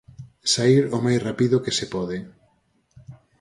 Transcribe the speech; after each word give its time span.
sair 0.53 0.81
o 0.97 0.99
máis 1.05 1.19
rapido 1.27 1.63
que 1.63 1.75
se 1.77 1.85
pode 1.93 2.17